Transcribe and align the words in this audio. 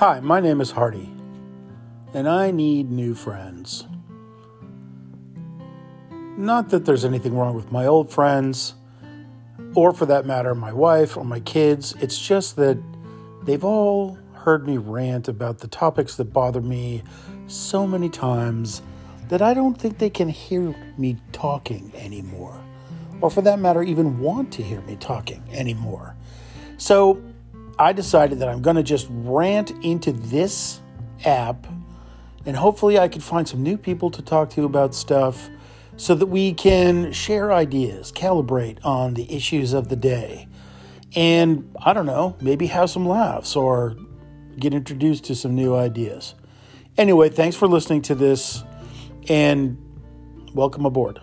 Hi, 0.00 0.18
my 0.20 0.40
name 0.40 0.62
is 0.62 0.70
Hardy, 0.70 1.12
and 2.14 2.26
I 2.26 2.52
need 2.52 2.90
new 2.90 3.14
friends. 3.14 3.86
Not 6.38 6.70
that 6.70 6.86
there's 6.86 7.04
anything 7.04 7.36
wrong 7.36 7.54
with 7.54 7.70
my 7.70 7.84
old 7.84 8.10
friends, 8.10 8.72
or 9.74 9.92
for 9.92 10.06
that 10.06 10.24
matter, 10.24 10.54
my 10.54 10.72
wife 10.72 11.18
or 11.18 11.24
my 11.26 11.40
kids. 11.40 11.94
It's 12.00 12.18
just 12.18 12.56
that 12.56 12.82
they've 13.42 13.62
all 13.62 14.16
heard 14.32 14.66
me 14.66 14.78
rant 14.78 15.28
about 15.28 15.58
the 15.58 15.68
topics 15.68 16.16
that 16.16 16.32
bother 16.32 16.62
me 16.62 17.02
so 17.46 17.86
many 17.86 18.08
times 18.08 18.80
that 19.28 19.42
I 19.42 19.52
don't 19.52 19.78
think 19.78 19.98
they 19.98 20.08
can 20.08 20.30
hear 20.30 20.74
me 20.96 21.18
talking 21.32 21.92
anymore, 21.94 22.58
or 23.20 23.28
for 23.28 23.42
that 23.42 23.58
matter, 23.58 23.82
even 23.82 24.18
want 24.18 24.50
to 24.54 24.62
hear 24.62 24.80
me 24.80 24.96
talking 24.96 25.42
anymore. 25.52 26.16
So 26.78 27.22
I 27.78 27.92
decided 27.92 28.40
that 28.40 28.48
I'm 28.48 28.62
going 28.62 28.76
to 28.76 28.82
just 28.82 29.06
rant 29.10 29.70
into 29.82 30.12
this 30.12 30.80
app, 31.24 31.66
and 32.46 32.56
hopefully, 32.56 32.98
I 32.98 33.08
can 33.08 33.20
find 33.20 33.48
some 33.48 33.62
new 33.62 33.76
people 33.76 34.10
to 34.10 34.22
talk 34.22 34.50
to 34.50 34.64
about 34.64 34.94
stuff 34.94 35.48
so 35.96 36.14
that 36.14 36.26
we 36.26 36.54
can 36.54 37.12
share 37.12 37.52
ideas, 37.52 38.12
calibrate 38.12 38.78
on 38.84 39.14
the 39.14 39.30
issues 39.34 39.72
of 39.72 39.88
the 39.88 39.96
day, 39.96 40.48
and 41.14 41.74
I 41.82 41.92
don't 41.92 42.06
know, 42.06 42.36
maybe 42.40 42.66
have 42.66 42.90
some 42.90 43.06
laughs 43.06 43.56
or 43.56 43.96
get 44.58 44.74
introduced 44.74 45.24
to 45.24 45.34
some 45.34 45.54
new 45.54 45.74
ideas. 45.74 46.34
Anyway, 46.96 47.28
thanks 47.28 47.56
for 47.56 47.66
listening 47.66 48.02
to 48.02 48.14
this 48.14 48.62
and 49.28 49.78
welcome 50.54 50.84
aboard. 50.84 51.20